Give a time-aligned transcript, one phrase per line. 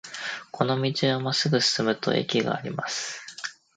[0.51, 3.21] この道をまっすぐ進むと駅があります。